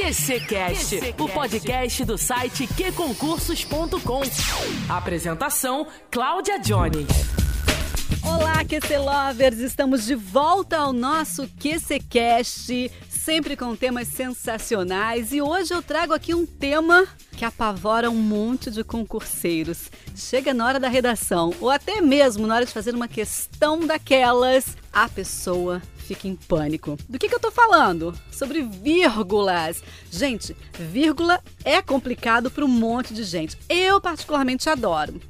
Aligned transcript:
QCcast, 0.00 1.14
o 1.18 1.28
podcast 1.28 2.04
do 2.06 2.16
site 2.16 2.66
qconcursos.com. 2.66 4.22
Apresentação: 4.88 5.86
Cláudia 6.10 6.58
Jones. 6.58 7.06
Olá, 8.24 8.64
QC 8.64 8.96
Lovers! 8.96 9.58
Estamos 9.58 10.06
de 10.06 10.14
volta 10.14 10.78
ao 10.78 10.94
nosso 10.94 11.46
QCcast, 11.48 12.90
sempre 13.10 13.54
com 13.58 13.76
temas 13.76 14.08
sensacionais. 14.08 15.34
E 15.34 15.42
hoje 15.42 15.74
eu 15.74 15.82
trago 15.82 16.14
aqui 16.14 16.34
um 16.34 16.46
tema 16.46 17.06
que 17.32 17.44
apavora 17.44 18.08
um 18.10 18.16
monte 18.16 18.70
de 18.70 18.82
concurseiros. 18.82 19.90
Chega 20.16 20.54
na 20.54 20.64
hora 20.64 20.80
da 20.80 20.88
redação, 20.88 21.52
ou 21.60 21.68
até 21.68 22.00
mesmo 22.00 22.46
na 22.46 22.54
hora 22.54 22.64
de 22.64 22.72
fazer 22.72 22.94
uma 22.94 23.06
questão 23.06 23.86
daquelas, 23.86 24.78
a 24.90 25.10
pessoa 25.10 25.82
fica 26.14 26.26
em 26.26 26.34
pânico. 26.34 26.98
Do 27.08 27.18
que, 27.18 27.28
que 27.28 27.34
eu 27.34 27.40
tô 27.40 27.50
falando? 27.50 28.12
Sobre 28.32 28.62
vírgulas. 28.62 29.82
Gente, 30.10 30.56
vírgula 30.78 31.40
é 31.64 31.80
complicado 31.80 32.50
para 32.50 32.64
um 32.64 32.68
monte 32.68 33.14
de 33.14 33.22
gente. 33.22 33.56
Eu, 33.68 34.00
particularmente, 34.00 34.68
adoro. 34.68 35.20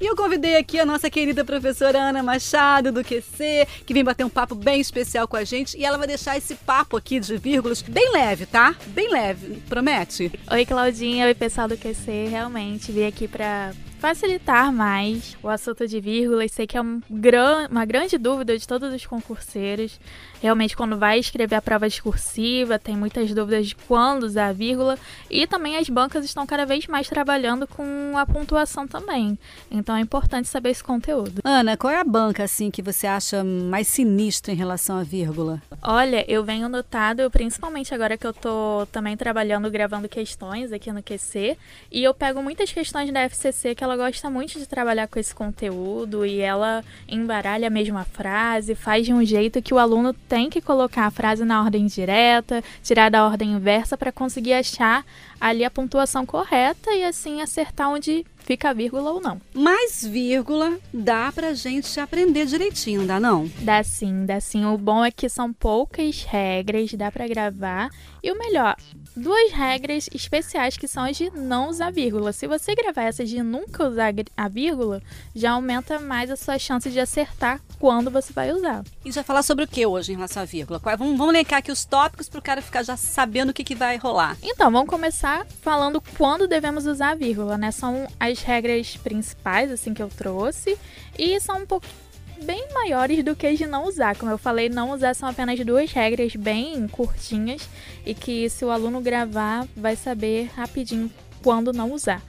E 0.00 0.06
eu 0.06 0.16
convidei 0.16 0.56
aqui 0.56 0.80
a 0.80 0.84
nossa 0.84 1.08
querida 1.08 1.44
professora 1.44 1.98
Ana 1.98 2.20
Machado, 2.20 2.90
do 2.90 3.04
QC, 3.04 3.66
que 3.86 3.94
vem 3.94 4.02
bater 4.02 4.26
um 4.26 4.28
papo 4.28 4.56
bem 4.56 4.80
especial 4.80 5.28
com 5.28 5.36
a 5.36 5.44
gente. 5.44 5.78
E 5.78 5.84
ela 5.84 5.96
vai 5.96 6.06
deixar 6.08 6.36
esse 6.36 6.56
papo 6.56 6.96
aqui 6.96 7.20
de 7.20 7.36
vírgulas 7.36 7.80
bem 7.80 8.12
leve, 8.12 8.44
tá? 8.44 8.74
Bem 8.88 9.08
leve, 9.10 9.62
promete? 9.68 10.32
Oi, 10.50 10.66
Claudinha. 10.66 11.26
Oi, 11.26 11.34
pessoal 11.34 11.68
do 11.68 11.76
QC. 11.76 12.26
Realmente, 12.28 12.90
vim 12.90 13.06
aqui 13.06 13.28
para 13.28 13.72
facilitar 14.04 14.70
mais 14.70 15.34
o 15.42 15.48
assunto 15.48 15.88
de 15.88 15.98
vírgulas. 15.98 16.52
Sei 16.52 16.66
que 16.66 16.76
é 16.76 16.82
um 16.82 17.00
gran, 17.08 17.66
uma 17.70 17.86
grande 17.86 18.18
dúvida 18.18 18.58
de 18.58 18.68
todos 18.68 18.92
os 18.92 19.06
concurseiros. 19.06 19.98
Realmente, 20.42 20.76
quando 20.76 20.98
vai 20.98 21.18
escrever 21.18 21.54
a 21.54 21.62
prova 21.62 21.88
discursiva, 21.88 22.78
tem 22.78 22.94
muitas 22.98 23.32
dúvidas 23.32 23.68
de 23.68 23.74
quando 23.74 24.24
usar 24.24 24.48
a 24.48 24.52
vírgula. 24.52 24.98
E 25.30 25.46
também 25.46 25.78
as 25.78 25.88
bancas 25.88 26.22
estão 26.22 26.46
cada 26.46 26.66
vez 26.66 26.86
mais 26.86 27.08
trabalhando 27.08 27.66
com 27.66 28.12
a 28.18 28.26
pontuação 28.26 28.86
também. 28.86 29.38
Então 29.70 29.96
é 29.96 30.00
importante 30.00 30.48
saber 30.48 30.68
esse 30.68 30.84
conteúdo. 30.84 31.40
Ana, 31.42 31.74
qual 31.74 31.90
é 31.90 31.98
a 31.98 32.04
banca 32.04 32.44
assim 32.44 32.70
que 32.70 32.82
você 32.82 33.06
acha 33.06 33.42
mais 33.42 33.88
sinistra 33.88 34.52
em 34.52 34.56
relação 34.56 34.98
à 34.98 35.02
vírgula? 35.02 35.62
Olha, 35.82 36.30
eu 36.30 36.44
venho 36.44 36.68
notado, 36.68 37.30
principalmente 37.30 37.94
agora 37.94 38.18
que 38.18 38.26
eu 38.26 38.34
tô 38.34 38.86
também 38.92 39.16
trabalhando, 39.16 39.70
gravando 39.70 40.10
questões 40.10 40.72
aqui 40.72 40.92
no 40.92 41.02
QC, 41.02 41.56
e 41.90 42.04
eu 42.04 42.12
pego 42.12 42.42
muitas 42.42 42.70
questões 42.70 43.10
da 43.10 43.20
FCC 43.22 43.74
que 43.74 43.82
ela 43.82 43.93
gosta 43.96 44.30
muito 44.30 44.58
de 44.58 44.66
trabalhar 44.66 45.08
com 45.08 45.18
esse 45.18 45.34
conteúdo 45.34 46.24
e 46.24 46.40
ela 46.40 46.84
embaralha 47.08 47.68
a 47.68 47.70
mesma 47.70 48.04
frase, 48.04 48.74
faz 48.74 49.06
de 49.06 49.12
um 49.12 49.24
jeito 49.24 49.62
que 49.62 49.74
o 49.74 49.78
aluno 49.78 50.12
tem 50.12 50.50
que 50.50 50.60
colocar 50.60 51.06
a 51.06 51.10
frase 51.10 51.44
na 51.44 51.62
ordem 51.62 51.86
direta, 51.86 52.62
tirar 52.82 53.10
da 53.10 53.24
ordem 53.24 53.52
inversa 53.52 53.96
para 53.96 54.12
conseguir 54.12 54.54
achar 54.54 55.04
ali 55.40 55.64
a 55.64 55.70
pontuação 55.70 56.24
correta 56.24 56.92
e 56.92 57.04
assim 57.04 57.40
acertar 57.40 57.90
onde 57.90 58.24
fica 58.38 58.70
a 58.70 58.72
vírgula 58.72 59.10
ou 59.10 59.20
não. 59.20 59.40
Mas 59.52 60.04
vírgula 60.04 60.78
dá 60.92 61.32
pra 61.32 61.54
gente 61.54 61.98
aprender 61.98 62.46
direitinho, 62.46 63.06
dá 63.06 63.18
não? 63.18 63.50
Dá 63.60 63.82
sim, 63.82 64.26
dá 64.26 64.40
sim. 64.40 64.64
O 64.64 64.78
bom 64.78 65.04
é 65.04 65.10
que 65.10 65.28
são 65.28 65.52
poucas 65.52 66.22
regras, 66.22 66.92
dá 66.94 67.10
para 67.10 67.26
gravar. 67.26 67.90
E 68.22 68.30
o 68.30 68.38
melhor, 68.38 68.76
duas 69.16 69.52
regras 69.52 70.08
especiais 70.12 70.76
que 70.76 70.88
são 70.88 71.04
as 71.04 71.16
de 71.16 71.30
não 71.30 71.68
usar 71.68 71.90
vírgula. 71.90 72.32
Se 72.32 72.46
você 72.46 72.74
gravar 72.74 73.04
essas 73.04 73.28
de 73.28 73.42
nunca 73.42 73.88
usar 73.88 74.12
a 74.36 74.48
vírgula, 74.48 75.02
já 75.34 75.52
aumenta 75.52 75.98
mais 75.98 76.30
a 76.30 76.36
sua 76.36 76.58
chance 76.58 76.90
de 76.90 77.00
acertar 77.00 77.60
quando 77.78 78.10
você 78.10 78.32
vai 78.32 78.52
usar. 78.52 78.84
E 79.04 79.12
já 79.12 79.22
falar 79.22 79.42
sobre 79.42 79.64
o 79.64 79.68
que 79.68 79.84
hoje 79.86 80.12
em 80.12 80.16
relação 80.16 80.42
à 80.42 80.46
vírgula? 80.46 80.80
Vamos, 80.96 81.18
vamos 81.18 81.34
linkar 81.34 81.58
aqui 81.58 81.70
os 81.70 81.84
tópicos 81.84 82.28
para 82.28 82.38
o 82.38 82.42
cara 82.42 82.62
ficar 82.62 82.82
já 82.82 82.96
sabendo 82.96 83.50
o 83.50 83.52
que, 83.52 83.64
que 83.64 83.74
vai 83.74 83.96
rolar. 83.96 84.36
Então, 84.42 84.70
vamos 84.70 84.88
começar 84.88 85.46
falando 85.62 86.02
quando 86.16 86.48
devemos 86.48 86.86
usar 86.86 87.10
a 87.10 87.14
vírgula, 87.14 87.56
né? 87.56 87.70
São 87.70 88.06
as 88.18 88.40
regras 88.42 88.96
principais, 88.96 89.70
assim, 89.70 89.94
que 89.94 90.02
eu 90.02 90.08
trouxe. 90.08 90.78
E 91.18 91.38
são 91.40 91.58
um 91.58 91.66
pouco 91.66 91.86
bem 92.42 92.66
maiores 92.72 93.22
do 93.24 93.36
que 93.36 93.52
de 93.54 93.66
não 93.66 93.86
usar. 93.86 94.16
Como 94.16 94.30
eu 94.30 94.38
falei, 94.38 94.68
não 94.68 94.90
usar 94.90 95.14
são 95.14 95.28
apenas 95.28 95.58
duas 95.60 95.90
regras 95.92 96.34
bem 96.36 96.86
curtinhas 96.88 97.68
e 98.04 98.14
que 98.14 98.48
se 98.48 98.64
o 98.64 98.70
aluno 98.70 99.00
gravar, 99.00 99.66
vai 99.76 99.96
saber 99.96 100.50
rapidinho 100.54 101.10
quando 101.42 101.72
não 101.72 101.92
usar. 101.92 102.22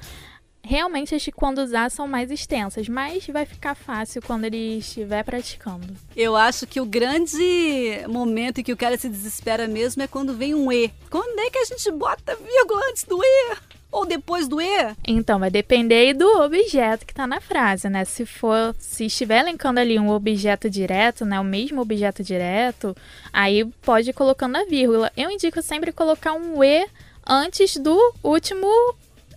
Realmente 0.67 1.13
as 1.13 1.21
de 1.21 1.31
quando 1.31 1.59
usar 1.59 1.91
são 1.91 2.07
mais 2.07 2.31
extensas, 2.31 2.89
mas 2.89 3.27
vai 3.27 3.45
ficar 3.45 3.75
fácil 3.75 4.19
quando 4.25 4.45
ele 4.45 4.79
estiver 4.79 5.23
praticando. 5.23 5.85
Eu 6.16 6.35
acho 6.35 6.66
que 6.66 6.81
o 6.81 6.85
grande 6.85 8.03
momento 8.09 8.59
em 8.59 8.63
que 8.63 8.73
o 8.73 8.77
cara 8.77 8.97
se 8.97 9.07
desespera 9.07 9.67
mesmo 9.67 10.01
é 10.01 10.07
quando 10.07 10.33
vem 10.33 10.55
um 10.55 10.72
E. 10.72 10.91
Quando 11.09 11.39
é 11.39 11.51
que 11.51 11.59
a 11.59 11.66
gente 11.66 11.91
bota 11.91 12.35
vírgula 12.35 12.81
antes 12.89 13.03
do 13.03 13.23
E? 13.23 13.55
Ou 13.95 14.06
depois 14.06 14.45
do 14.45 14.59
E? 14.59 14.94
Então, 15.07 15.39
vai 15.39 15.50
depender 15.50 16.13
do 16.13 16.28
objeto 16.41 17.06
que 17.06 17.13
está 17.13 17.25
na 17.25 17.39
frase, 17.39 17.89
né? 17.89 18.03
Se 18.03 18.25
for, 18.25 18.75
se 18.78 19.06
estiver 19.06 19.39
elencando 19.39 19.79
ali 19.79 19.97
um 19.97 20.09
objeto 20.09 20.69
direto, 20.69 21.23
né, 21.23 21.39
o 21.39 21.45
mesmo 21.45 21.81
objeto 21.81 22.22
direto, 22.22 22.95
aí 23.31 23.63
pode 23.81 24.09
ir 24.09 24.13
colocando 24.13 24.57
a 24.57 24.66
vírgula. 24.66 25.09
Eu 25.16 25.31
indico 25.31 25.61
sempre 25.61 25.94
colocar 25.94 26.34
um 26.34 26.61
E 26.61 26.85
antes 27.25 27.78
do 27.78 27.97
último 28.22 28.67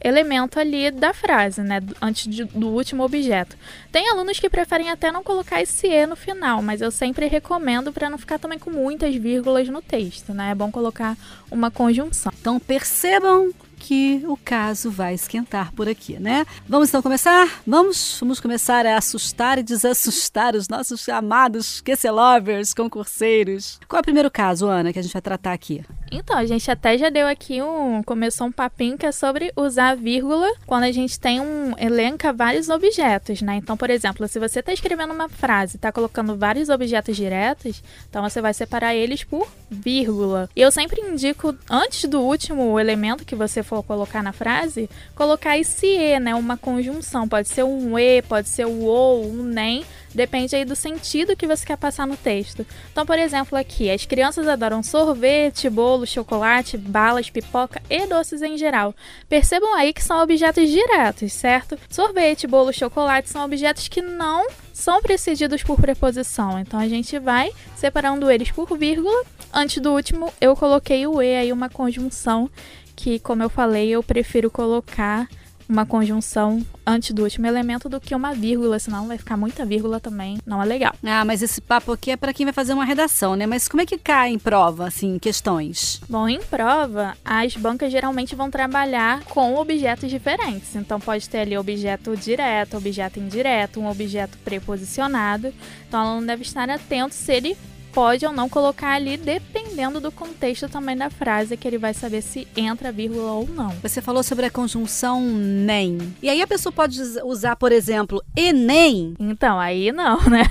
elemento 0.01 0.59
ali 0.59 0.91
da 0.91 1.13
frase, 1.13 1.61
né? 1.61 1.81
Antes 2.03 2.29
de, 2.29 2.45
do 2.45 2.69
último 2.69 3.05
objeto. 3.05 3.57
Tem 3.93 4.09
alunos 4.09 4.41
que 4.41 4.51
preferem 4.51 4.91
até 4.91 5.13
não 5.13 5.23
colocar 5.23 5.63
esse 5.63 5.87
E 5.87 6.05
no 6.05 6.17
final, 6.17 6.63
mas 6.63 6.81
eu 6.81 6.91
sempre 6.91 7.27
recomendo 7.27 7.93
para 7.93 8.11
não 8.11 8.19
ficar 8.19 8.41
também 8.41 8.59
com 8.59 8.71
muitas 8.71 9.15
vírgulas 9.15 9.69
no 9.69 9.81
texto, 9.81 10.35
né? 10.35 10.51
É 10.51 10.55
bom 10.55 10.71
colocar 10.71 11.17
uma 11.49 11.71
conjunção. 11.71 12.33
Então 12.41 12.59
percebam 12.59 13.53
que 13.89 14.23
o 14.27 14.37
caso 14.37 14.91
vai 14.91 15.15
esquentar 15.15 15.73
por 15.73 15.89
aqui, 15.89 16.21
né? 16.21 16.45
Vamos 16.69 16.91
então 16.91 17.01
começar? 17.01 17.63
Vamos, 17.67 18.19
vamos 18.21 18.39
começar 18.39 18.85
a 18.85 18.99
assustar 18.99 19.59
e 19.59 19.63
desassustar 19.63 20.55
os 20.55 20.69
nossos 20.69 21.09
amados 21.09 21.81
QC 21.81 22.11
lovers, 22.11 22.75
concurseiros. 22.75 23.81
Qual 23.89 23.97
é 23.97 24.01
o 24.01 24.05
primeiro 24.05 24.31
caso, 24.31 24.67
Ana, 24.67 24.93
que 24.93 24.99
a 24.99 25.03
gente 25.03 25.15
vai 25.15 25.23
tratar 25.23 25.55
aqui? 25.55 25.83
Então, 26.13 26.37
a 26.37 26.45
gente 26.45 26.71
até 26.71 26.99
já 26.99 27.09
deu 27.09 27.27
aqui 27.27 27.63
um. 27.63 28.03
Começou 28.03 28.47
um 28.47 28.53
papinho 28.53 28.99
que 28.99 29.07
é 29.07 29.13
sobre 29.13 29.53
usar 29.57 29.97
vírgula 29.97 30.51
quando 30.67 30.85
a 30.85 30.93
gente 30.93 31.19
tem 31.19 31.41
um. 31.41 31.73
elenca 31.79 32.31
vários 32.31 32.69
objetos, 32.69 33.41
né? 33.41 33.57
Então, 33.57 33.75
por 33.75 33.89
exemplo, 33.89 34.29
se 34.29 34.39
você 34.39 34.61
está 34.61 34.71
escrevendo 34.73 35.15
uma 35.15 35.31
frase 35.31 35.77
está 35.77 35.91
colocando 35.91 36.37
vários 36.37 36.69
objetos 36.69 37.17
diretos, 37.17 37.83
então 38.09 38.23
você 38.23 38.43
vai 38.43 38.53
separar 38.53 38.95
eles 38.95 39.25
por 39.25 39.49
vírgula. 39.71 40.49
E 40.55 40.61
eu 40.61 40.71
sempre 40.71 41.01
indico, 41.01 41.57
antes 41.71 42.05
do 42.05 42.21
último 42.21 42.79
elemento 42.79 43.25
que 43.25 43.35
você 43.35 43.63
for 43.63 43.78
colocar 43.83 44.23
na 44.23 44.33
frase, 44.33 44.89
colocar 45.15 45.59
esse 45.59 45.87
E, 45.87 46.19
né? 46.19 46.35
Uma 46.35 46.57
conjunção. 46.57 47.29
Pode 47.29 47.49
ser 47.49 47.65
um 47.65 47.99
E, 47.99 48.23
pode 48.23 48.49
ser 48.49 48.67
o 48.67 48.85
ou, 48.85 49.27
um 49.27 49.43
nem 49.43 49.85
Depende 50.15 50.57
aí 50.57 50.65
do 50.65 50.75
sentido 50.75 51.37
que 51.37 51.47
você 51.47 51.67
quer 51.67 51.77
passar 51.77 52.07
no 52.07 52.17
texto. 52.17 52.67
Então, 52.91 53.05
por 53.05 53.19
exemplo, 53.19 53.59
aqui, 53.59 53.91
as 53.91 54.07
crianças 54.07 54.49
adoram 54.49 54.83
sorvete, 54.83 55.69
bolo, 55.69 56.07
chocolate, 56.07 56.79
balas, 56.79 57.29
pipoca 57.29 57.83
e 57.91 58.07
doces 58.07 58.41
em 58.43 58.57
geral. 58.57 58.95
Percebam 59.29 59.75
aí 59.75 59.93
que 59.93 60.03
são 60.03 60.23
objetos 60.23 60.69
diretos, 60.69 61.33
certo? 61.33 61.79
Sorvete, 61.91 62.47
bolo, 62.47 62.73
chocolate 62.73 63.29
são 63.29 63.45
objetos 63.45 63.89
que 63.89 64.01
não 64.01 64.47
são 64.73 65.03
precedidos 65.03 65.63
por 65.63 65.79
preposição. 65.79 66.59
Então 66.59 66.81
a 66.81 66.89
gente 66.89 67.19
vai 67.19 67.51
separando 67.77 68.31
eles 68.31 68.51
por 68.51 68.77
vírgula. 68.79 69.25
Antes 69.53 69.81
do 69.81 69.93
último, 69.93 70.33
eu 70.41 70.57
coloquei 70.57 71.07
o 71.07 71.21
e 71.23 71.37
aí 71.37 71.53
uma 71.53 71.69
conjunção 71.69 72.51
que, 72.99 73.21
como 73.21 73.45
eu 73.45 73.49
falei, 73.49 73.91
eu 73.91 74.03
prefiro 74.03 74.51
colocar 74.51 75.29
uma 75.69 75.87
conjunção 75.87 76.65
antes 76.85 77.13
do 77.13 77.23
último 77.23 77.47
elemento 77.47 77.89
do 77.89 78.01
que 78.01 78.15
uma 78.15 78.35
vírgula, 78.35 78.79
senão 78.79 79.07
vai 79.07 79.19
ficar 79.19 79.37
muita 79.37 79.65
vírgula 79.65 80.01
também, 80.01 80.39
não 80.45 80.61
é 80.61 80.65
legal. 80.65 80.95
Ah, 81.05 81.25
mas 81.25 81.43
esse 81.43 81.61
papo 81.61 81.93
aqui 81.93 82.11
é 82.11 82.17
para 82.17 82.33
quem 82.33 82.47
vai 82.47 82.53
fazer 82.53 82.73
uma 82.73 82.85
redação, 82.87 83.37
né? 83.37 83.47
Mas 83.47 83.69
como 83.69 83.83
é 83.83 83.87
que 83.87 83.99
cai 83.99 84.31
em 84.31 84.39
prova, 84.39 84.89
assim, 84.89 85.19
questões? 85.19 86.01
Bom, 86.09 86.27
em 86.27 86.41
prova, 86.41 87.15
as 87.25 87.55
bancas 87.55 87.93
geralmente 87.93 88.35
vão 88.35 88.51
trabalhar 88.51 89.23
com 89.25 89.57
objetos 89.57 90.11
diferentes. 90.11 90.75
Então 90.75 90.99
pode 90.99 91.29
ter 91.29 91.41
ali 91.41 91.57
objeto 91.57 92.17
direto, 92.17 92.79
objeto 92.79 93.21
indireto, 93.21 93.79
um 93.79 93.89
objeto 93.89 94.39
preposicionado. 94.39 95.53
Então 95.87 96.01
o 96.01 96.09
aluno 96.09 96.27
deve 96.27 96.43
estar 96.43 96.69
atento 96.71 97.15
se 97.15 97.31
ele 97.33 97.57
pode 97.99 98.25
ou 98.25 98.33
não 98.33 98.49
colocar 98.49 98.93
ali, 98.93 99.17
dependendo 99.17 100.01
do 100.01 100.13
contexto 100.13 100.69
também 100.69 100.97
da 100.97 101.11
frase, 101.11 101.57
que 101.57 101.67
ele 101.67 101.79
vai 101.79 101.93
saber 101.93 102.23
se 102.23 102.47
entra 102.57 102.93
vírgula 102.93 103.33
ou 103.33 103.49
não. 103.49 103.71
Você 103.83 104.01
falou 104.01 104.23
sobre 104.23 104.47
a 104.47 104.51
conjunção 104.51 105.21
nem. 105.21 106.15
E 106.23 106.31
aí 106.31 106.41
a 106.41 106.47
pessoa 106.47 106.73
pode 106.73 106.97
usar, 107.25 107.57
por 107.57 107.73
exemplo, 107.73 108.23
Enem? 108.37 109.17
Então, 109.19 109.59
aí 109.59 109.91
não, 109.91 110.21
né? 110.31 110.45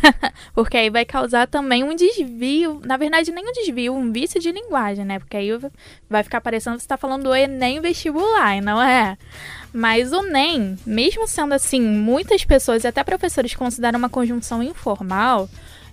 Porque 0.53 0.75
aí 0.75 0.89
vai 0.89 1.05
causar 1.05 1.47
também 1.47 1.85
um 1.85 1.95
desvio. 1.95 2.81
Na 2.83 2.97
verdade, 2.97 3.31
nem 3.31 3.47
um 3.47 3.53
desvio, 3.53 3.93
um 3.93 4.11
vício 4.11 4.41
de 4.41 4.51
linguagem, 4.51 5.05
né? 5.05 5.17
Porque 5.17 5.37
aí 5.37 5.47
vai 6.09 6.23
ficar 6.23 6.41
parecendo 6.41 6.75
que 6.75 6.81
você 6.81 6.85
está 6.85 6.97
falando 6.97 7.23
do 7.23 7.33
Enem 7.33 7.79
vestibular, 7.79 8.57
e 8.57 8.59
não 8.59 8.81
é? 8.81 9.17
Mas 9.71 10.11
o 10.11 10.21
NEM, 10.21 10.77
mesmo 10.85 11.25
sendo 11.25 11.53
assim, 11.53 11.79
muitas 11.79 12.43
pessoas 12.43 12.83
e 12.83 12.87
até 12.87 13.05
professores 13.05 13.55
consideram 13.55 13.99
uma 13.99 14.09
conjunção 14.09 14.61
informal, 14.61 15.47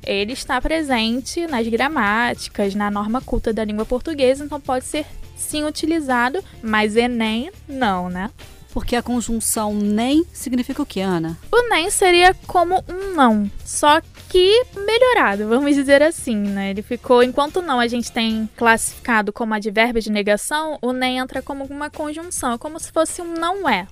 ele 0.06 0.32
está 0.32 0.60
presente 0.60 1.46
nas 1.46 1.66
gramáticas, 1.66 2.74
na 2.74 2.90
norma 2.90 3.20
culta 3.20 3.52
da 3.52 3.64
língua 3.64 3.84
portuguesa, 3.84 4.44
então 4.44 4.60
pode 4.60 4.84
ser 4.84 5.06
sim 5.36 5.64
utilizado, 5.64 6.42
mas 6.62 6.96
Enem 6.96 7.50
não, 7.68 8.08
né? 8.08 8.30
Porque 8.72 8.96
a 8.96 9.02
conjunção 9.02 9.72
nem 9.72 10.24
significa 10.32 10.82
o 10.82 10.86
que, 10.86 11.00
Ana? 11.00 11.38
O 11.52 11.68
nem 11.68 11.90
seria 11.90 12.34
como 12.46 12.82
um 12.88 13.14
não, 13.14 13.48
só 13.64 14.00
que 14.28 14.64
melhorado, 14.74 15.46
vamos 15.48 15.76
dizer 15.76 16.02
assim, 16.02 16.36
né? 16.36 16.70
Ele 16.70 16.82
ficou, 16.82 17.22
enquanto 17.22 17.62
não 17.62 17.78
a 17.78 17.86
gente 17.86 18.10
tem 18.10 18.48
classificado 18.56 19.32
como 19.32 19.54
advérbio 19.54 20.02
de 20.02 20.10
negação, 20.10 20.76
o 20.82 20.92
nem 20.92 21.18
entra 21.18 21.40
como 21.40 21.64
uma 21.64 21.88
conjunção, 21.88 22.58
como 22.58 22.80
se 22.80 22.90
fosse 22.90 23.22
um 23.22 23.34
não 23.34 23.68
é, 23.68 23.86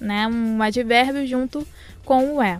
né? 0.00 0.28
Um 0.28 0.62
advérbio 0.62 1.26
junto 1.26 1.66
com 2.04 2.36
o 2.36 2.42
é 2.42 2.58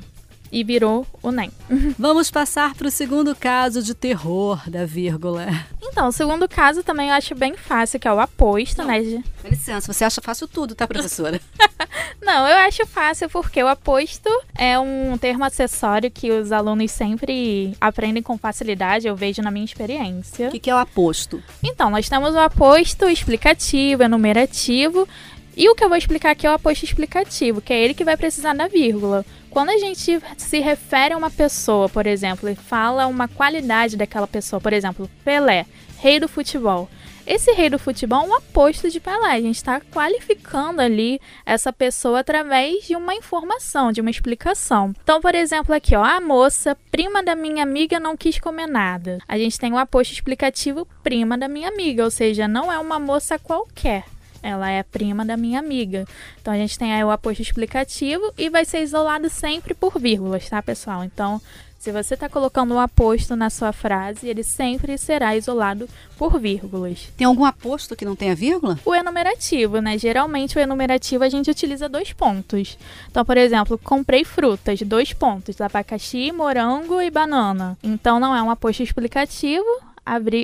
e 0.50 0.64
virou 0.64 1.06
o 1.22 1.30
NEM. 1.30 1.50
Vamos 1.98 2.30
passar 2.30 2.74
para 2.74 2.88
o 2.88 2.90
segundo 2.90 3.34
caso 3.34 3.82
de 3.82 3.94
terror 3.94 4.68
da 4.68 4.84
vírgula. 4.84 5.46
Então, 5.82 6.08
o 6.08 6.12
segundo 6.12 6.48
caso 6.48 6.82
também 6.82 7.08
eu 7.08 7.14
acho 7.14 7.34
bem 7.34 7.56
fácil, 7.56 7.98
que 7.98 8.06
é 8.06 8.12
o 8.12 8.20
aposto, 8.20 8.78
Não, 8.78 8.86
né? 8.86 9.22
Dá 9.42 9.48
licença, 9.48 9.92
você 9.92 10.04
acha 10.04 10.20
fácil 10.20 10.46
tudo, 10.46 10.74
tá, 10.74 10.86
professora? 10.86 11.40
Não, 12.22 12.46
eu 12.46 12.56
acho 12.58 12.86
fácil 12.86 13.28
porque 13.28 13.62
o 13.62 13.68
aposto 13.68 14.28
é 14.56 14.78
um 14.78 15.16
termo 15.18 15.44
acessório 15.44 16.10
que 16.10 16.30
os 16.30 16.52
alunos 16.52 16.90
sempre 16.90 17.74
aprendem 17.80 18.22
com 18.22 18.36
facilidade, 18.36 19.06
eu 19.06 19.16
vejo 19.16 19.42
na 19.42 19.50
minha 19.50 19.64
experiência. 19.64 20.48
O 20.48 20.50
que, 20.50 20.58
que 20.60 20.70
é 20.70 20.74
o 20.74 20.78
aposto? 20.78 21.42
Então, 21.62 21.90
nós 21.90 22.08
temos 22.08 22.34
o 22.34 22.38
aposto 22.38 23.08
explicativo, 23.08 24.02
enumerativo, 24.02 25.08
e 25.56 25.68
o 25.68 25.74
que 25.74 25.82
eu 25.82 25.88
vou 25.88 25.98
explicar 25.98 26.30
aqui 26.30 26.46
é 26.46 26.50
o 26.50 26.54
aposto 26.54 26.84
explicativo, 26.84 27.60
que 27.60 27.72
é 27.72 27.82
ele 27.82 27.92
que 27.92 28.04
vai 28.04 28.16
precisar 28.16 28.54
da 28.54 28.68
vírgula. 28.68 29.26
Quando 29.58 29.70
a 29.70 29.78
gente 29.78 30.22
se 30.37 30.60
refere 30.60 31.14
a 31.14 31.16
uma 31.16 31.32
pessoa, 31.32 31.88
por 31.88 32.06
exemplo, 32.06 32.49
e 32.49 32.55
fala 32.55 33.08
uma 33.08 33.26
qualidade 33.26 33.96
daquela 33.96 34.28
pessoa, 34.28 34.60
por 34.60 34.72
exemplo, 34.72 35.10
Pelé, 35.25 35.66
rei 35.99 36.20
do 36.20 36.28
futebol. 36.28 36.88
Esse 37.26 37.50
rei 37.50 37.69
do 37.69 37.76
futebol 37.76 38.22
é 38.22 38.28
um 38.28 38.34
aposto 38.37 38.88
de 38.88 39.00
Pelé. 39.00 39.32
A 39.32 39.40
gente 39.40 39.56
está 39.56 39.81
qualificando 39.81 40.81
ali 40.81 41.20
essa 41.44 41.72
pessoa 41.72 42.20
através 42.20 42.87
de 42.87 42.94
uma 42.94 43.16
informação, 43.16 43.90
de 43.90 44.00
uma 44.00 44.10
explicação. 44.10 44.94
Então, 45.02 45.20
por 45.20 45.34
exemplo, 45.34 45.75
aqui, 45.75 45.96
ó, 45.96 46.05
a 46.05 46.20
moça, 46.20 46.76
prima 46.93 47.20
da 47.20 47.34
minha 47.34 47.64
amiga, 47.64 47.99
não 47.99 48.16
quis 48.16 48.38
comer 48.38 48.69
nada. 48.69 49.19
A 49.26 49.37
gente 49.37 49.58
tem 49.58 49.72
um 49.72 49.76
aposto 49.76 50.12
explicativo, 50.12 50.87
prima 51.02 51.37
da 51.37 51.49
minha 51.49 51.69
amiga, 51.69 52.05
ou 52.05 52.12
seja, 52.12 52.46
não 52.46 52.70
é 52.70 52.78
uma 52.78 53.00
moça 53.00 53.40
qualquer. 53.40 54.05
Ela 54.43 54.70
é 54.70 54.82
prima 54.82 55.25
da 55.25 55.37
minha 55.37 55.58
amiga. 55.58 56.05
Então 56.40 56.52
a 56.52 56.56
gente 56.56 56.79
tem 56.79 56.93
aí 56.93 57.05
o 57.05 57.11
aposto 57.11 57.40
explicativo 57.40 58.32
e 58.37 58.49
vai 58.49 58.64
ser 58.64 58.82
isolado 58.82 59.29
sempre 59.29 59.75
por 59.75 59.99
vírgulas, 59.99 60.49
tá, 60.49 60.62
pessoal? 60.62 61.05
Então, 61.05 61.40
se 61.79 61.93
você 61.93 62.14
está 62.14 62.29
colocando 62.29 62.75
um 62.75 62.81
aposto 62.81 63.37
na 63.37 63.49
sua 63.49 63.73
frase, 63.73 64.26
ele 64.26 64.43
sempre 64.43 64.99
será 64.99 65.37
isolado 65.37 65.88
por 66.17 66.37
vírgulas. 66.40 67.08
Tem 67.17 67.25
algum 67.25 67.44
aposto 67.44 67.94
que 67.94 68.05
não 68.05 68.17
tenha 68.17 68.35
vírgula? 68.35 68.79
O 68.85 68.93
enumerativo, 68.93 69.81
né? 69.81 69.96
Geralmente 69.96 70.58
o 70.58 70.61
enumerativo 70.61 71.23
a 71.23 71.29
gente 71.29 71.49
utiliza 71.49 71.88
dois 71.88 72.12
pontos. 72.12 72.76
Então, 73.08 73.25
por 73.25 73.37
exemplo, 73.37 73.79
comprei 73.79 74.25
frutas, 74.25 74.82
dois 74.82 75.12
pontos, 75.12 75.61
abacaxi, 75.61 76.32
morango 76.32 77.00
e 77.00 77.12
banana. 77.12 77.79
Então 77.81 78.19
não 78.19 78.34
é 78.34 78.43
um 78.43 78.50
aposto 78.50 78.82
explicativo, 78.82 79.64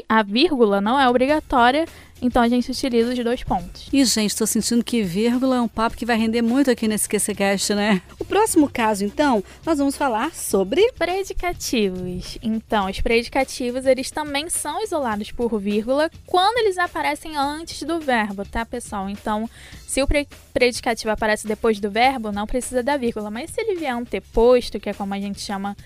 a, 0.09 0.23
vírgula 0.23 0.81
não 0.81 1.01
é 1.01 1.09
obrigatória, 1.09 1.87
então 2.21 2.43
a 2.43 2.49
gente 2.49 2.71
utiliza 2.71 3.13
os 3.13 3.19
dois 3.19 3.43
pontos. 3.43 3.89
E, 3.93 4.05
gente, 4.05 4.31
estou 4.31 4.47
sentindo 4.47 4.85
que 4.85 5.03
vírgula 5.03 5.57
é 5.57 5.61
um 5.61 5.69
papo 5.69 5.97
que 5.97 6.07
vai 6.07 6.17
render 6.17 6.43
muito 6.43 6.71
aqui 6.71 6.89
nesse 6.89 7.09
QCCast, 7.09 7.75
né? 7.75 8.03
O 8.19 8.25
próximo 8.25 8.69
caso, 8.69 9.05
então, 9.05 9.43
nós 9.65 9.79
vamos 9.79 9.97
falar 9.97 10.35
sobre 10.35 10.93
predicativos. 10.93 12.39
Então, 12.43 12.89
os 12.89 13.01
predicativos, 13.01 13.87
eles 13.87 14.11
também 14.11 14.49
são 14.49 14.83
isolados 14.83 15.31
por 15.33 15.59
vírgula 15.59 16.11
quando 16.27 16.59
eles 16.59 16.79
aparecem 16.79 17.37
antes 17.37 17.83
do 17.83 18.01
verbo, 18.01 18.45
tá, 18.45 18.65
pessoal? 18.65 19.09
Então, 19.09 19.49
se 19.87 20.03
o 20.03 20.09
predicativo 20.53 21.11
aparece 21.11 21.47
depois 21.47 21.79
do 21.79 21.91
verbo, 21.91 22.33
não 22.33 22.47
precisa 22.47 22.83
da 22.83 22.97
vírgula, 22.97 23.31
mas 23.31 23.51
se 23.51 23.61
ele 23.61 23.77
vier 23.77 23.95
anteposto, 23.95 24.81
que 24.81 24.89
é 24.89 24.95
como 24.95 25.15
a 25.15 25.21
gente 25.21 25.41
chama 25.41 25.77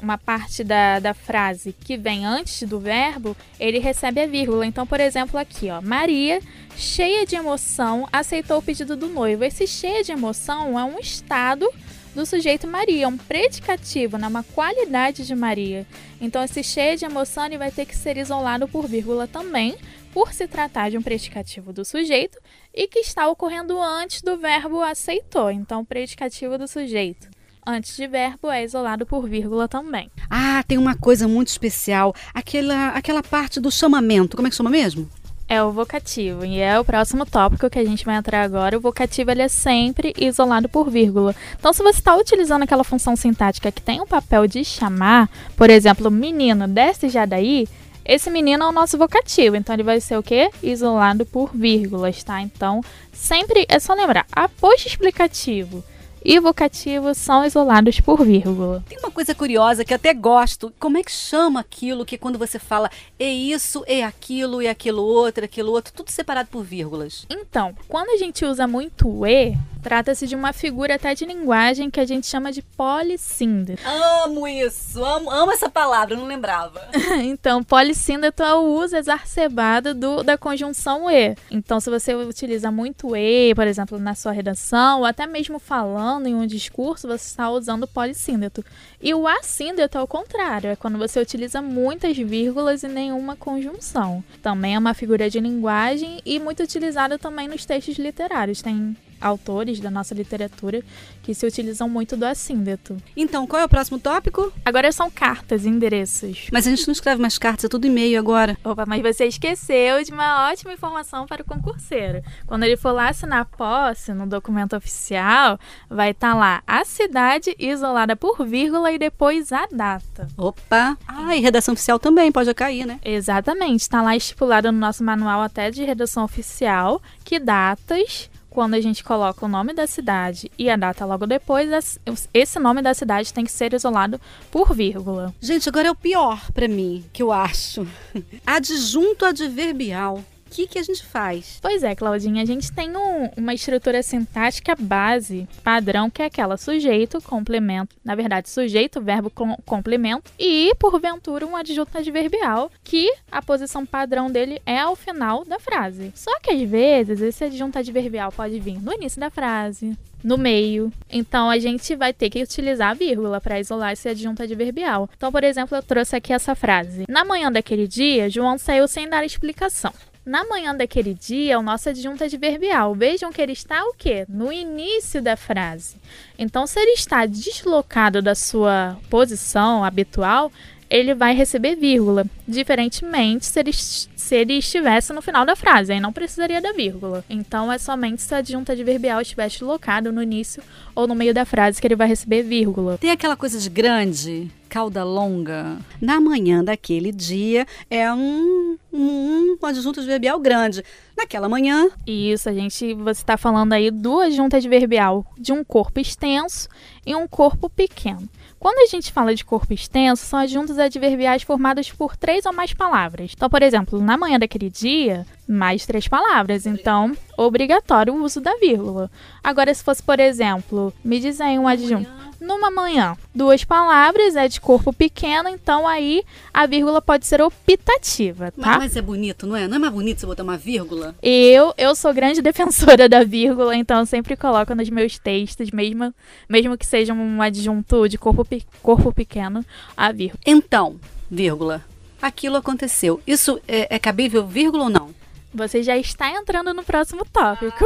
uma 0.00 0.18
parte 0.18 0.62
da, 0.62 0.98
da 0.98 1.14
frase 1.14 1.72
que 1.72 1.96
vem 1.96 2.24
antes 2.24 2.68
do 2.68 2.78
verbo, 2.78 3.36
ele 3.58 3.78
recebe 3.78 4.20
a 4.20 4.26
vírgula. 4.26 4.66
Então, 4.66 4.86
por 4.86 5.00
exemplo, 5.00 5.38
aqui, 5.38 5.70
ó, 5.70 5.80
Maria, 5.80 6.40
cheia 6.76 7.26
de 7.26 7.36
emoção, 7.36 8.08
aceitou 8.12 8.58
o 8.58 8.62
pedido 8.62 8.96
do 8.96 9.08
noivo. 9.08 9.44
Esse 9.44 9.66
cheia 9.66 10.02
de 10.04 10.12
emoção 10.12 10.78
é 10.78 10.84
um 10.84 10.98
estado 10.98 11.68
do 12.14 12.24
sujeito 12.24 12.66
Maria, 12.66 13.04
é 13.04 13.08
um 13.08 13.16
predicativo, 13.16 14.16
né, 14.16 14.26
uma 14.26 14.42
qualidade 14.42 15.26
de 15.26 15.34
Maria. 15.34 15.86
Então, 16.20 16.42
esse 16.42 16.62
cheia 16.62 16.96
de 16.96 17.04
emoção 17.04 17.44
ele 17.44 17.58
vai 17.58 17.70
ter 17.70 17.84
que 17.84 17.94
ser 17.94 18.16
isolado 18.16 18.66
por 18.66 18.86
vírgula 18.86 19.28
também, 19.28 19.76
por 20.14 20.32
se 20.32 20.48
tratar 20.48 20.90
de 20.90 20.96
um 20.96 21.02
predicativo 21.02 21.74
do 21.74 21.84
sujeito 21.84 22.38
e 22.74 22.88
que 22.88 23.00
está 23.00 23.28
ocorrendo 23.28 23.78
antes 23.78 24.22
do 24.22 24.38
verbo 24.38 24.80
aceitou. 24.80 25.50
Então, 25.50 25.84
predicativo 25.84 26.56
do 26.56 26.66
sujeito 26.66 27.28
antes 27.66 27.96
de 27.96 28.06
verbo 28.06 28.50
é 28.50 28.62
isolado 28.62 29.04
por 29.04 29.28
vírgula 29.28 29.66
também. 29.66 30.10
Ah, 30.30 30.62
tem 30.66 30.78
uma 30.78 30.94
coisa 30.94 31.26
muito 31.26 31.48
especial, 31.48 32.14
aquela, 32.32 32.88
aquela 32.90 33.22
parte 33.22 33.60
do 33.60 33.70
chamamento. 33.70 34.36
Como 34.36 34.46
é 34.46 34.50
que 34.50 34.56
chama 34.56 34.70
mesmo? 34.70 35.08
É 35.48 35.62
o 35.62 35.70
vocativo, 35.70 36.44
e 36.44 36.58
é 36.58 36.78
o 36.78 36.84
próximo 36.84 37.24
tópico 37.24 37.70
que 37.70 37.78
a 37.78 37.84
gente 37.84 38.04
vai 38.04 38.16
entrar 38.16 38.42
agora. 38.42 38.76
O 38.76 38.80
vocativo 38.80 39.30
ele 39.30 39.42
é 39.42 39.48
sempre 39.48 40.12
isolado 40.18 40.68
por 40.68 40.90
vírgula. 40.90 41.34
Então, 41.58 41.72
se 41.72 41.82
você 41.82 41.98
está 41.98 42.16
utilizando 42.16 42.64
aquela 42.64 42.82
função 42.82 43.14
sintática 43.14 43.70
que 43.70 43.80
tem 43.80 44.00
o 44.00 44.06
papel 44.06 44.46
de 44.48 44.64
chamar, 44.64 45.28
por 45.56 45.70
exemplo, 45.70 46.10
menino, 46.10 46.66
desce 46.66 47.08
já 47.08 47.24
daí, 47.24 47.68
esse 48.04 48.28
menino 48.28 48.64
é 48.64 48.68
o 48.68 48.72
nosso 48.72 48.98
vocativo, 48.98 49.54
então 49.54 49.74
ele 49.74 49.84
vai 49.84 50.00
ser 50.00 50.16
o 50.16 50.22
quê? 50.22 50.50
Isolado 50.62 51.24
por 51.24 51.50
vírgulas, 51.54 52.24
tá? 52.24 52.40
Então, 52.40 52.80
sempre 53.12 53.66
é 53.68 53.78
só 53.78 53.94
lembrar, 53.94 54.26
aposto 54.32 54.88
explicativo 54.88 55.84
e 56.26 56.40
vocativos 56.40 57.16
são 57.18 57.44
isolados 57.44 58.00
por 58.00 58.24
vírgula. 58.24 58.82
Tem 58.88 58.98
uma 58.98 59.12
coisa 59.12 59.32
curiosa 59.32 59.84
que 59.84 59.94
até 59.94 60.12
gosto. 60.12 60.74
Como 60.76 60.98
é 60.98 61.02
que 61.04 61.12
chama 61.12 61.60
aquilo 61.60 62.04
que 62.04 62.18
quando 62.18 62.36
você 62.36 62.58
fala 62.58 62.90
é 63.16 63.32
isso, 63.32 63.84
é 63.86 64.02
aquilo, 64.02 64.60
é 64.60 64.68
aquilo 64.68 65.02
outro, 65.02 65.44
é 65.44 65.46
aquilo 65.46 65.70
outro, 65.70 65.92
tudo 65.92 66.10
separado 66.10 66.48
por 66.50 66.64
vírgulas? 66.64 67.24
Então, 67.30 67.72
quando 67.86 68.10
a 68.10 68.16
gente 68.16 68.44
usa 68.44 68.66
muito 68.66 69.24
e, 69.24 69.56
trata-se 69.86 70.26
de 70.26 70.34
uma 70.34 70.52
figura 70.52 70.96
até 70.96 71.14
de 71.14 71.24
linguagem 71.24 71.88
que 71.88 72.00
a 72.00 72.04
gente 72.04 72.26
chama 72.26 72.50
de 72.50 72.60
polissíndeto. 72.60 73.80
Amo 73.86 74.48
isso, 74.48 75.04
amo, 75.04 75.30
amo 75.30 75.52
essa 75.52 75.70
palavra, 75.70 76.16
não 76.16 76.26
lembrava. 76.26 76.88
então, 77.22 77.62
polissíndeto 77.62 78.42
é 78.42 78.52
o 78.52 78.64
uso 78.64 78.96
exacerbado 78.96 79.94
do, 79.94 80.24
da 80.24 80.36
conjunção 80.36 81.08
e. 81.08 81.36
Então, 81.52 81.78
se 81.78 81.88
você 81.88 82.16
utiliza 82.16 82.68
muito 82.68 83.14
e, 83.14 83.54
por 83.54 83.64
exemplo, 83.64 83.96
na 83.96 84.16
sua 84.16 84.32
redação, 84.32 84.98
ou 84.98 85.04
até 85.04 85.24
mesmo 85.24 85.60
falando, 85.60 86.26
em 86.26 86.34
um 86.34 86.48
discurso, 86.48 87.06
você 87.06 87.24
está 87.24 87.48
usando 87.48 87.86
polissíndeto. 87.86 88.64
E 89.00 89.14
o 89.14 89.28
assíndeto 89.28 89.98
é 89.98 90.02
o 90.02 90.06
contrário, 90.08 90.70
é 90.70 90.74
quando 90.74 90.98
você 90.98 91.20
utiliza 91.20 91.62
muitas 91.62 92.16
vírgulas 92.16 92.82
e 92.82 92.88
nenhuma 92.88 93.36
conjunção. 93.36 94.24
Também 94.42 94.74
é 94.74 94.78
uma 94.80 94.94
figura 94.94 95.30
de 95.30 95.38
linguagem 95.38 96.20
e 96.26 96.40
muito 96.40 96.64
utilizada 96.64 97.16
também 97.16 97.46
nos 97.46 97.64
textos 97.64 97.96
literários. 97.98 98.60
Tem 98.60 98.96
autores 99.20 99.80
da 99.80 99.90
nossa 99.90 100.14
literatura 100.14 100.82
que 101.22 101.34
se 101.34 101.46
utilizam 101.46 101.88
muito 101.88 102.16
do 102.16 102.24
assíndeto. 102.24 102.96
Então, 103.16 103.46
qual 103.46 103.62
é 103.62 103.64
o 103.64 103.68
próximo 103.68 103.98
tópico? 103.98 104.52
Agora 104.64 104.90
são 104.92 105.10
cartas 105.10 105.64
e 105.64 105.68
endereços. 105.68 106.48
Mas 106.52 106.66
a 106.66 106.70
gente 106.70 106.86
não 106.86 106.92
escreve 106.92 107.20
mais 107.20 107.38
cartas, 107.38 107.64
é 107.64 107.68
tudo 107.68 107.86
e-mail 107.86 108.18
agora. 108.18 108.56
Opa, 108.64 108.84
mas 108.86 109.02
você 109.02 109.26
esqueceu 109.26 110.02
de 110.04 110.12
uma 110.12 110.48
ótima 110.50 110.72
informação 110.72 111.26
para 111.26 111.42
o 111.42 111.44
concurseiro. 111.44 112.22
Quando 112.46 112.62
ele 112.64 112.76
for 112.76 112.92
lá 112.92 113.08
assinar 113.08 113.44
posse 113.46 114.12
no 114.12 114.26
documento 114.26 114.76
oficial, 114.76 115.58
vai 115.88 116.10
estar 116.10 116.32
tá 116.32 116.38
lá 116.38 116.62
a 116.66 116.84
cidade 116.84 117.54
isolada 117.58 118.14
por 118.14 118.44
vírgula 118.46 118.92
e 118.92 118.98
depois 118.98 119.52
a 119.52 119.66
data. 119.66 120.28
Opa! 120.36 120.96
Ah, 121.06 121.36
e 121.36 121.40
redação 121.40 121.74
oficial 121.74 121.98
também 121.98 122.30
pode 122.30 122.52
cair, 122.54 122.86
né? 122.86 123.00
Exatamente. 123.04 123.80
Está 123.80 124.02
lá 124.02 124.16
estipulado 124.16 124.70
no 124.70 124.78
nosso 124.78 125.02
manual 125.02 125.42
até 125.42 125.70
de 125.70 125.84
redação 125.84 126.24
oficial 126.24 127.02
que 127.24 127.38
datas 127.38 128.30
quando 128.56 128.72
a 128.72 128.80
gente 128.80 129.04
coloca 129.04 129.44
o 129.44 129.48
nome 129.50 129.74
da 129.74 129.86
cidade 129.86 130.50
e 130.58 130.70
a 130.70 130.76
data 130.76 131.04
logo 131.04 131.26
depois, 131.26 131.98
esse 132.32 132.58
nome 132.58 132.80
da 132.80 132.94
cidade 132.94 133.30
tem 133.30 133.44
que 133.44 133.52
ser 133.52 133.74
isolado 133.74 134.18
por 134.50 134.74
vírgula. 134.74 135.34
Gente, 135.42 135.68
agora 135.68 135.88
é 135.88 135.90
o 135.90 135.94
pior 135.94 136.40
para 136.52 136.66
mim, 136.66 137.04
que 137.12 137.22
eu 137.22 137.30
acho. 137.30 137.86
Adjunto 138.46 139.26
adverbial 139.26 140.24
que, 140.56 140.66
que 140.66 140.78
a 140.78 140.82
gente 140.82 141.04
faz? 141.04 141.58
Pois 141.60 141.82
é, 141.82 141.94
Claudinha, 141.94 142.42
a 142.42 142.46
gente 142.46 142.72
tem 142.72 142.96
um, 142.96 143.28
uma 143.36 143.52
estrutura 143.52 144.02
sintática 144.02 144.74
base, 144.74 145.46
padrão, 145.62 146.08
que 146.08 146.22
é 146.22 146.24
aquela 146.24 146.56
sujeito, 146.56 147.20
complemento, 147.20 147.94
na 148.02 148.14
verdade, 148.14 148.48
sujeito, 148.48 149.02
verbo, 149.02 149.28
com, 149.28 149.54
complemento, 149.66 150.32
e, 150.38 150.74
porventura, 150.76 151.46
um 151.46 151.54
adjunto 151.54 151.98
adverbial, 151.98 152.70
que 152.82 153.12
a 153.30 153.42
posição 153.42 153.84
padrão 153.84 154.30
dele 154.30 154.62
é 154.64 154.78
ao 154.78 154.96
final 154.96 155.44
da 155.44 155.58
frase. 155.58 156.10
Só 156.14 156.40
que, 156.40 156.50
às 156.50 156.62
vezes, 156.62 157.20
esse 157.20 157.44
adjunto 157.44 157.78
adverbial 157.78 158.32
pode 158.32 158.58
vir 158.58 158.80
no 158.80 158.94
início 158.94 159.20
da 159.20 159.28
frase, 159.28 159.94
no 160.24 160.38
meio. 160.38 160.90
Então 161.10 161.50
a 161.50 161.58
gente 161.58 161.94
vai 161.94 162.12
ter 162.12 162.30
que 162.30 162.42
utilizar 162.42 162.90
a 162.90 162.94
vírgula 162.94 163.40
para 163.40 163.60
isolar 163.60 163.92
esse 163.92 164.08
adjunto 164.08 164.42
adverbial. 164.42 165.08
Então, 165.16 165.30
por 165.30 165.44
exemplo, 165.44 165.76
eu 165.76 165.82
trouxe 165.82 166.16
aqui 166.16 166.32
essa 166.32 166.54
frase: 166.54 167.04
Na 167.08 167.24
manhã 167.24 167.52
daquele 167.52 167.86
dia, 167.86 168.30
João 168.30 168.56
saiu 168.56 168.88
sem 168.88 169.08
dar 169.08 169.24
explicação. 169.24 169.92
Na 170.26 170.44
manhã 170.44 170.74
daquele 170.74 171.14
dia, 171.14 171.56
o 171.56 171.62
nosso 171.62 171.88
adjunto 171.88 172.24
adverbial. 172.24 172.96
Vejam 172.96 173.30
que 173.32 173.40
ele 173.40 173.52
está 173.52 173.84
o 173.84 173.94
quê? 173.94 174.26
No 174.28 174.52
início 174.52 175.22
da 175.22 175.36
frase. 175.36 176.00
Então, 176.36 176.66
se 176.66 176.80
ele 176.80 176.94
está 176.94 177.24
deslocado 177.26 178.20
da 178.20 178.34
sua 178.34 178.98
posição 179.08 179.84
habitual, 179.84 180.50
ele 180.88 181.14
vai 181.14 181.34
receber 181.34 181.76
vírgula, 181.76 182.24
diferentemente 182.46 183.46
se 183.46 183.60
ele, 183.60 183.72
se 183.72 184.34
ele 184.34 184.54
estivesse 184.54 185.12
no 185.12 185.22
final 185.22 185.44
da 185.44 185.56
frase, 185.56 185.92
aí 185.92 186.00
não 186.00 186.12
precisaria 186.12 186.60
da 186.60 186.72
vírgula. 186.72 187.24
Então 187.28 187.72
é 187.72 187.78
somente 187.78 188.22
se 188.22 188.34
a 188.34 188.38
adjunta 188.38 188.72
adverbial 188.72 189.20
estiver 189.20 189.48
deslocado 189.48 190.12
no 190.12 190.22
início 190.22 190.62
ou 190.94 191.06
no 191.06 191.14
meio 191.14 191.34
da 191.34 191.44
frase 191.44 191.80
que 191.80 191.86
ele 191.86 191.96
vai 191.96 192.08
receber 192.08 192.42
vírgula. 192.42 192.98
Tem 192.98 193.10
aquela 193.10 193.36
coisa 193.36 193.58
de 193.58 193.68
grande, 193.68 194.50
cauda 194.68 195.04
longa. 195.04 195.78
Na 196.00 196.20
manhã 196.20 196.62
daquele 196.62 197.10
dia 197.12 197.66
é 197.90 198.12
um, 198.12 198.76
um, 198.92 199.56
um 199.60 199.66
adjunto 199.66 200.00
adverbial 200.00 200.38
grande. 200.38 200.84
Naquela 201.16 201.48
manhã. 201.48 201.88
Isso, 202.06 202.48
a 202.48 202.52
gente. 202.52 202.94
Você 202.94 203.22
está 203.22 203.36
falando 203.36 203.72
aí 203.72 203.90
do 203.90 204.20
adjunto 204.20 204.56
adverbial 204.56 205.24
de 205.38 205.52
um 205.52 205.64
corpo 205.64 205.98
extenso 205.98 206.68
e 207.06 207.14
um 207.14 207.26
corpo 207.26 207.70
pequeno. 207.70 208.28
Quando 208.58 208.78
a 208.78 208.86
gente 208.86 209.12
fala 209.12 209.34
de 209.34 209.44
corpo 209.44 209.72
extenso, 209.72 210.24
são 210.24 210.38
adjuntos 210.38 210.78
adverbiais 210.78 211.42
formados 211.42 211.92
por 211.92 212.16
três 212.16 212.46
ou 212.46 212.52
mais 212.52 212.72
palavras. 212.72 213.32
Então, 213.34 213.50
por 213.50 213.62
exemplo, 213.62 214.00
na 214.00 214.16
manhã 214.16 214.38
daquele 214.38 214.70
dia, 214.70 215.26
mais 215.46 215.84
três 215.84 216.08
palavras. 216.08 216.66
Então, 216.66 217.16
obrigatório 217.36 218.14
o 218.14 218.22
uso 218.22 218.40
da 218.40 218.56
vírgula. 218.56 219.10
Agora, 219.44 219.72
se 219.72 219.84
fosse, 219.84 220.02
por 220.02 220.18
exemplo, 220.18 220.92
me 221.04 221.20
diz 221.20 221.40
aí 221.40 221.58
um 221.58 221.68
adjunto 221.68 222.10
numa 222.40 222.70
manhã. 222.70 223.16
Duas 223.34 223.64
palavras, 223.64 224.36
é 224.36 224.48
de 224.48 224.60
corpo 224.60 224.92
pequeno, 224.92 225.48
então 225.48 225.86
aí 225.86 226.22
a 226.52 226.66
vírgula 226.66 227.00
pode 227.00 227.26
ser 227.26 227.40
optativa, 227.40 228.50
tá? 228.50 228.56
Mas, 228.56 228.78
mas 228.78 228.96
é 228.96 229.02
bonito, 229.02 229.46
não 229.46 229.56
é? 229.56 229.66
Não 229.68 229.76
é 229.76 229.78
mais 229.78 229.92
bonito 229.92 230.20
você 230.20 230.26
botar 230.26 230.42
uma 230.42 230.56
vírgula? 230.56 231.14
Eu, 231.22 231.74
eu 231.76 231.94
sou 231.94 232.12
grande 232.12 232.40
defensora 232.42 233.08
da 233.08 233.24
vírgula, 233.24 233.74
então 233.76 234.00
eu 234.00 234.06
sempre 234.06 234.36
coloco 234.36 234.74
nos 234.74 234.88
meus 234.88 235.18
textos, 235.18 235.70
mesmo, 235.70 236.14
mesmo 236.48 236.76
que 236.76 236.86
seja 236.86 237.12
um 237.12 237.42
adjunto 237.42 238.08
de 238.08 238.18
corpo, 238.18 238.46
corpo 238.82 239.12
pequeno, 239.12 239.64
a 239.96 240.12
vírgula. 240.12 240.40
Então, 240.46 240.96
vírgula, 241.30 241.84
aquilo 242.20 242.56
aconteceu. 242.56 243.20
Isso 243.26 243.60
é, 243.66 243.96
é 243.96 243.98
cabível, 243.98 244.46
vírgula 244.46 244.84
ou 244.84 244.90
não? 244.90 245.14
Você 245.54 245.82
já 245.82 245.96
está 245.96 246.30
entrando 246.30 246.74
no 246.74 246.84
próximo 246.84 247.24
tópico. 247.32 247.84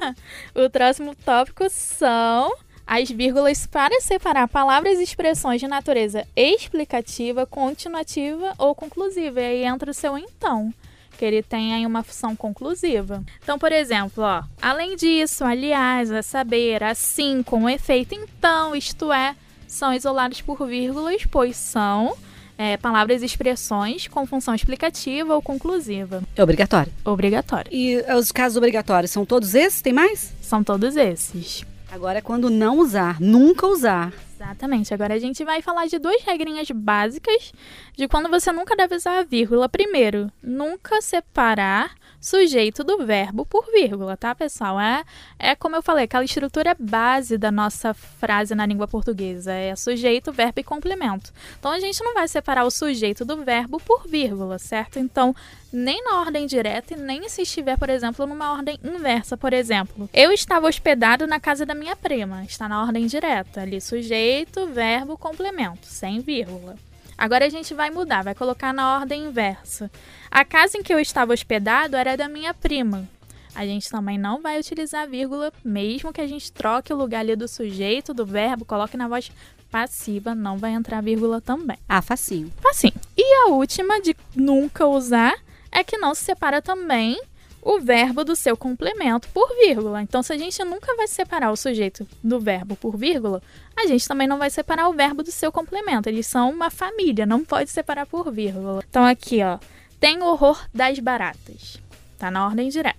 Ah. 0.00 0.14
o 0.56 0.70
próximo 0.70 1.14
tópico 1.14 1.68
são 1.68 2.50
as 2.90 3.08
vírgulas 3.08 3.68
para 3.68 4.00
separar 4.00 4.48
palavras 4.48 4.98
e 4.98 5.04
expressões 5.04 5.60
de 5.60 5.68
natureza 5.68 6.26
explicativa, 6.34 7.46
continuativa 7.46 8.52
ou 8.58 8.74
conclusiva. 8.74 9.40
E 9.40 9.44
aí 9.44 9.64
entra 9.64 9.92
o 9.92 9.94
seu 9.94 10.18
então, 10.18 10.74
que 11.16 11.24
ele 11.24 11.40
tem 11.40 11.72
aí 11.72 11.86
uma 11.86 12.02
função 12.02 12.34
conclusiva. 12.34 13.22
Então, 13.40 13.60
por 13.60 13.70
exemplo, 13.70 14.24
ó, 14.24 14.42
além 14.60 14.96
disso, 14.96 15.44
aliás, 15.44 16.10
a 16.10 16.20
saber, 16.20 16.82
assim, 16.82 17.44
com 17.44 17.70
efeito 17.70 18.12
então, 18.12 18.74
isto 18.74 19.12
é, 19.12 19.36
são 19.68 19.94
isolados 19.94 20.40
por 20.40 20.66
vírgulas, 20.66 21.24
pois 21.30 21.56
são 21.56 22.16
é, 22.58 22.76
palavras 22.76 23.22
e 23.22 23.26
expressões 23.26 24.08
com 24.08 24.26
função 24.26 24.52
explicativa 24.52 25.32
ou 25.32 25.40
conclusiva. 25.40 26.24
É 26.34 26.42
obrigatório. 26.42 26.92
Obrigatório. 27.04 27.72
E 27.72 28.02
os 28.18 28.32
casos 28.32 28.56
obrigatórios 28.56 29.12
são 29.12 29.24
todos 29.24 29.54
esses? 29.54 29.80
Tem 29.80 29.92
mais? 29.92 30.32
São 30.42 30.64
todos 30.64 30.96
esses. 30.96 31.64
Agora 31.90 32.18
é 32.18 32.22
quando 32.22 32.48
não 32.48 32.78
usar, 32.78 33.20
nunca 33.20 33.66
usar. 33.66 34.12
Exatamente. 34.34 34.94
Agora 34.94 35.14
a 35.14 35.18
gente 35.18 35.44
vai 35.44 35.60
falar 35.60 35.86
de 35.86 35.98
duas 35.98 36.22
regrinhas 36.22 36.70
básicas 36.70 37.52
de 37.96 38.06
quando 38.06 38.28
você 38.30 38.52
nunca 38.52 38.76
deve 38.76 38.94
usar 38.94 39.18
a 39.18 39.22
vírgula. 39.24 39.68
Primeiro, 39.68 40.30
nunca 40.42 41.02
separar 41.02 41.94
sujeito 42.20 42.84
do 42.84 43.04
verbo 43.04 43.46
por 43.46 43.64
vírgula, 43.72 44.16
tá, 44.16 44.34
pessoal? 44.34 44.78
É, 44.78 45.04
é 45.38 45.54
como 45.54 45.74
eu 45.74 45.82
falei, 45.82 46.04
aquela 46.04 46.24
estrutura 46.24 46.76
base 46.78 47.38
da 47.38 47.50
nossa 47.50 47.94
frase 47.94 48.54
na 48.54 48.66
língua 48.66 48.86
portuguesa. 48.86 49.52
É 49.52 49.74
sujeito, 49.74 50.32
verbo 50.32 50.60
e 50.60 50.64
complemento. 50.64 51.32
Então 51.58 51.72
a 51.72 51.80
gente 51.80 52.02
não 52.04 52.14
vai 52.14 52.28
separar 52.28 52.64
o 52.64 52.70
sujeito 52.70 53.24
do 53.24 53.42
verbo 53.42 53.80
por 53.80 54.06
vírgula, 54.06 54.58
certo? 54.58 54.98
Então, 54.98 55.34
nem 55.72 56.02
na 56.04 56.20
ordem 56.20 56.46
direta 56.46 56.94
e 56.94 56.96
nem 56.96 57.28
se 57.28 57.42
estiver, 57.42 57.78
por 57.78 57.88
exemplo, 57.88 58.26
numa 58.26 58.52
ordem 58.52 58.78
inversa, 58.82 59.36
por 59.36 59.52
exemplo. 59.52 60.10
Eu 60.12 60.32
estava 60.32 60.68
hospedado 60.68 61.26
na 61.26 61.40
casa 61.40 61.64
da 61.64 61.74
minha 61.74 61.96
prima. 61.96 62.44
Está 62.44 62.68
na 62.68 62.82
ordem 62.82 63.06
direta. 63.06 63.62
Ali, 63.62 63.80
sujeito, 63.80 64.66
verbo, 64.66 65.16
complemento, 65.16 65.86
sem 65.86 66.20
vírgula. 66.20 66.76
Agora 67.20 67.44
a 67.44 67.50
gente 67.50 67.74
vai 67.74 67.90
mudar, 67.90 68.24
vai 68.24 68.34
colocar 68.34 68.72
na 68.72 68.96
ordem 68.96 69.24
inversa. 69.24 69.90
A 70.30 70.42
casa 70.42 70.78
em 70.78 70.82
que 70.82 70.90
eu 70.90 70.98
estava 70.98 71.34
hospedado 71.34 71.94
era 71.94 72.16
da 72.16 72.26
minha 72.26 72.54
prima. 72.54 73.06
A 73.54 73.66
gente 73.66 73.90
também 73.90 74.16
não 74.16 74.40
vai 74.40 74.58
utilizar 74.58 75.06
vírgula, 75.06 75.52
mesmo 75.62 76.14
que 76.14 76.20
a 76.22 76.26
gente 76.26 76.50
troque 76.50 76.94
o 76.94 76.96
lugar 76.96 77.20
ali 77.20 77.36
do 77.36 77.46
sujeito, 77.46 78.14
do 78.14 78.24
verbo, 78.24 78.64
coloque 78.64 78.96
na 78.96 79.06
voz 79.06 79.30
passiva, 79.70 80.34
não 80.34 80.56
vai 80.56 80.70
entrar 80.70 81.02
vírgula 81.02 81.42
também. 81.42 81.76
Ah, 81.86 82.00
facinho. 82.00 82.50
Facinho. 82.58 82.94
E 83.14 83.34
a 83.44 83.48
última 83.48 84.00
de 84.00 84.16
nunca 84.34 84.86
usar 84.86 85.34
é 85.70 85.84
que 85.84 85.98
não 85.98 86.14
se 86.14 86.24
separa 86.24 86.62
também 86.62 87.20
o 87.62 87.78
verbo 87.78 88.24
do 88.24 88.34
seu 88.34 88.56
complemento 88.56 89.28
por 89.28 89.48
vírgula. 89.60 90.02
Então, 90.02 90.22
se 90.22 90.32
a 90.32 90.38
gente 90.38 90.62
nunca 90.64 90.94
vai 90.96 91.06
separar 91.06 91.50
o 91.50 91.56
sujeito 91.56 92.06
do 92.22 92.40
verbo 92.40 92.76
por 92.76 92.96
vírgula, 92.96 93.42
a 93.76 93.86
gente 93.86 94.06
também 94.06 94.26
não 94.26 94.38
vai 94.38 94.50
separar 94.50 94.88
o 94.88 94.92
verbo 94.92 95.22
do 95.22 95.30
seu 95.30 95.52
complemento. 95.52 96.08
Eles 96.08 96.26
são 96.26 96.50
uma 96.50 96.70
família, 96.70 97.26
não 97.26 97.44
pode 97.44 97.70
separar 97.70 98.06
por 98.06 98.30
vírgula. 98.32 98.82
Então, 98.88 99.04
aqui, 99.04 99.42
ó, 99.42 99.58
tem 99.98 100.22
horror 100.22 100.66
das 100.72 100.98
baratas. 100.98 101.78
Tá 102.18 102.30
na 102.30 102.46
ordem 102.46 102.68
direta. 102.68 102.98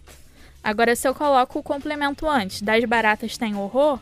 Agora, 0.63 0.95
se 0.95 1.07
eu 1.07 1.15
coloco 1.15 1.59
o 1.59 1.63
complemento 1.63 2.29
antes, 2.29 2.61
das 2.61 2.83
baratas 2.85 3.37
tem 3.37 3.55
horror, 3.55 3.99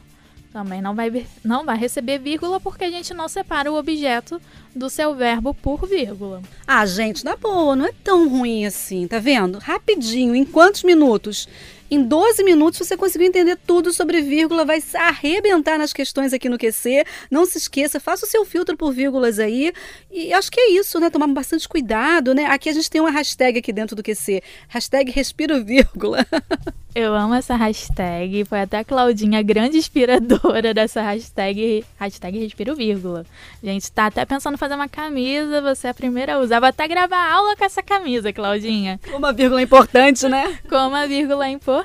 também 0.51 0.81
não 0.81 0.95
vai, 0.95 1.25
não 1.43 1.63
vai 1.63 1.77
receber 1.77 2.17
vírgula 2.19 2.59
porque 2.59 2.83
a 2.83 2.91
gente 2.91 3.13
não 3.13 3.27
separa 3.27 3.71
o 3.71 3.77
objeto 3.77 4.41
do 4.75 4.89
seu 4.89 5.13
verbo 5.13 5.53
por 5.53 5.87
vírgula. 5.87 6.41
Ah, 6.67 6.85
gente, 6.85 7.23
na 7.23 7.35
boa, 7.35 7.75
não 7.75 7.85
é 7.85 7.93
tão 8.03 8.27
ruim 8.27 8.65
assim, 8.65 9.07
tá 9.07 9.19
vendo? 9.19 9.59
Rapidinho, 9.59 10.33
em 10.33 10.45
quantos 10.45 10.83
minutos? 10.83 11.47
Em 11.91 12.03
12 12.03 12.43
minutos 12.43 12.79
você 12.79 12.95
conseguiu 12.95 13.27
entender 13.27 13.57
tudo 13.65 13.91
sobre 13.91 14.21
vírgula, 14.21 14.63
vai 14.63 14.79
se 14.79 14.95
arrebentar 14.95 15.77
nas 15.77 15.91
questões 15.91 16.33
aqui 16.33 16.47
no 16.47 16.57
QC. 16.57 17.03
Não 17.31 17.45
se 17.45 17.57
esqueça, 17.57 17.99
faça 17.99 18.25
o 18.25 18.29
seu 18.29 18.45
filtro 18.45 18.77
por 18.77 18.93
vírgulas 18.93 19.39
aí. 19.39 19.73
E 20.11 20.31
acho 20.31 20.51
que 20.51 20.59
é 20.59 20.69
isso, 20.71 20.99
né? 20.99 21.09
Tomar 21.09 21.27
bastante 21.27 21.67
cuidado, 21.67 22.35
né? 22.35 22.45
Aqui 22.45 22.69
a 22.69 22.73
gente 22.73 22.89
tem 22.89 23.01
uma 23.01 23.11
hashtag 23.11 23.57
aqui 23.57 23.73
dentro 23.73 23.95
do 23.95 24.03
QC. 24.03 24.43
Hashtag 24.67 25.11
respiro 25.11 25.63
vírgula. 25.63 26.25
Eu 26.95 27.13
amo 27.13 27.35
essa 27.35 27.55
hashtag. 27.55 28.43
Foi 28.45 28.61
até 28.61 28.79
a 28.79 28.83
Claudinha, 28.83 29.39
a 29.39 29.43
grande 29.43 29.77
inspiradora 29.77 30.73
dessa 30.75 31.01
hashtag, 31.01 31.85
hashtag 31.99 32.39
Respiro 32.39 32.75
Vírgula. 32.75 33.25
A 33.61 33.65
gente 33.65 33.91
tá 33.91 34.07
até 34.07 34.25
pensando 34.25 34.55
em 34.55 34.57
fazer 34.57 34.73
uma 34.73 34.89
camisa, 34.89 35.61
você 35.61 35.85
é 35.85 35.89
a 35.91 35.93
primeira 35.93 36.33
a 36.33 36.39
usar. 36.39 36.59
Vou 36.59 36.67
até 36.67 36.87
gravar 36.87 37.31
aula 37.31 37.55
com 37.55 37.63
essa 37.63 37.83
camisa, 37.83 38.33
Claudinha. 38.33 38.99
Com 39.07 39.17
uma 39.17 39.31
vírgula 39.31 39.61
importante, 39.61 40.27
né? 40.27 40.57
com 40.67 40.75
uma 40.75 41.07
vírgula 41.07 41.47
importante. 41.47 41.78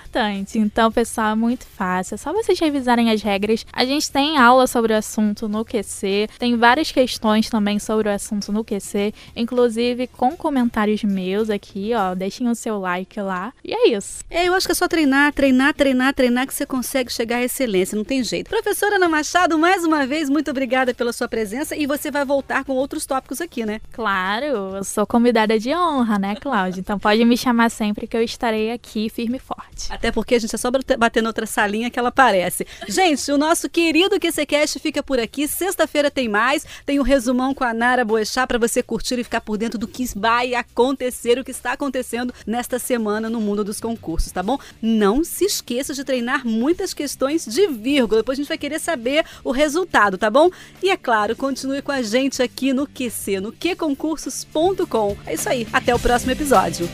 Então, 0.59 0.91
pessoal, 0.91 1.33
é 1.33 1.35
muito 1.35 1.67
fácil. 1.67 2.15
É 2.15 2.19
só 2.19 2.33
vocês 2.33 2.59
revisarem 2.59 3.11
as 3.11 3.23
regras. 3.23 3.67
A 3.73 3.85
gente 3.85 4.11
tem 4.11 4.39
aula 4.39 4.67
sobre 4.67 4.93
o 4.93 4.97
assunto 4.97 5.49
no 5.49 5.65
QC. 5.65 6.29
Tem 6.39 6.57
várias 6.57 6.91
questões 6.93 7.49
também 7.49 7.79
sobre 7.79 8.09
o 8.09 8.13
assunto 8.13 8.53
no 8.53 8.65
QC. 8.65 9.13
Inclusive 9.37 10.07
com 10.07 10.37
comentários 10.37 11.03
meus 11.05 11.51
aqui, 11.51 11.93
ó. 11.95 12.15
Deixem 12.15 12.49
o 12.49 12.55
seu 12.55 12.79
like 12.79 13.21
lá. 13.21 13.53
E 13.63 13.73
é 13.73 13.89
isso. 13.89 14.25
É, 14.31 14.47
eu 14.47 14.55
acho 14.55 14.67
que 14.67 14.73
é 14.73 14.75
só 14.75 14.89
treinar, 14.89 15.33
treinar, 15.33 15.75
treinar, 15.75 16.15
treinar 16.15 16.47
que 16.47 16.55
você 16.55 16.67
consegue 16.67 17.13
chegar 17.13 17.37
à 17.37 17.43
excelência, 17.43 17.97
não 17.97 18.05
tem 18.05 18.23
jeito. 18.23 18.49
Professora 18.49 18.97
Ana 18.97 19.09
Machado, 19.09 19.59
mais 19.59 19.85
uma 19.85 20.07
vez, 20.07 20.29
muito 20.29 20.51
obrigada 20.51 20.95
pela 20.95 21.13
sua 21.13 21.29
presença 21.29 21.77
e 21.77 21.87
você 21.87 22.11
vai 22.11 22.25
voltar 22.25 22.65
com 22.65 22.73
outros 22.73 23.07
tópicos 23.07 23.41
aqui, 23.41 23.65
né? 23.65 23.81
Claro, 23.93 24.45
eu 24.45 24.85
sou 24.85 25.07
convidada 25.07 25.59
de 25.59 25.75
honra, 25.75 26.19
né, 26.19 26.35
Cláudia? 26.37 26.81
Então 26.81 26.99
pode 26.99 27.25
me 27.25 27.37
chamar 27.37 27.71
sempre 27.71 28.07
que 28.07 28.17
eu 28.17 28.23
estarei 28.23 28.71
aqui 28.71 29.09
firme 29.09 29.37
e 29.37 29.41
forte. 29.41 29.84
Até 29.91 30.11
porque 30.11 30.35
a 30.35 30.39
gente 30.39 30.55
é 30.55 30.59
só 30.59 30.71
bater 30.71 31.23
noutra 31.23 31.47
salinha 31.47 31.91
que 31.91 31.99
ela 31.99 32.09
aparece. 32.09 32.67
Gente, 32.89 33.31
o 33.31 33.39
nosso 33.39 33.69
querido 33.69 34.19
QCCast 34.19 34.79
fica 34.79 35.03
por 35.03 35.19
aqui. 35.19 35.47
Sexta-feira 35.49 36.11
tem 36.11 36.29
mais. 36.29 36.65
Tem 36.85 36.99
um 36.99 37.03
resumão 37.03 37.55
com 37.55 37.65
a 37.65 37.75
Nara 37.75 38.05
Boechat 38.05 38.47
para 38.47 38.59
você 38.59 38.83
curtir 38.83 39.19
e 39.19 39.25
ficar 39.25 39.41
por 39.41 39.57
dentro 39.57 39.79
do 39.79 39.89
que 39.89 40.05
vai 40.17 40.55
acontecer, 40.55 41.39
o 41.39 41.45
que 41.45 41.51
está 41.51 41.73
acontecendo 41.73 42.33
nesta 42.47 42.79
semana 42.79 43.31
no 43.31 43.41
mundo 43.41 43.65
dos 43.65 43.81
concursos, 43.81 44.31
tá 44.31 44.43
bom? 44.43 44.59
não 44.83 45.25
se 45.25 45.45
esqueça 45.45 45.95
de 45.95 46.05
treinar 46.05 46.47
muitas 46.47 46.95
questões 46.95 47.45
de 47.45 47.67
vírgula. 47.67 48.21
Depois 48.21 48.39
a 48.39 48.41
gente 48.43 48.49
vai 48.49 48.59
querer 48.59 48.79
saber 48.79 49.25
o 49.43 49.51
resultado, 49.51 50.19
tá 50.19 50.31
bom? 50.31 50.51
E 50.83 50.91
é 50.91 50.97
claro, 50.97 51.35
continue 51.35 51.83
com 51.83 51.93
a 51.93 52.03
gente 52.03 52.43
aqui 52.43 52.73
no 52.73 52.87
QC, 52.87 53.41
no 53.41 53.53
QConcursos.com. 53.53 55.17
É 55.27 55.35
isso 55.35 55.49
aí, 55.49 55.67
até 55.73 55.95
o 55.95 55.99
próximo 55.99 56.33
episódio. 56.33 56.89